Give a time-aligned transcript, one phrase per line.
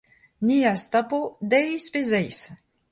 [0.45, 1.19] Ni az tapo
[1.51, 2.39] deiz pe zeiz.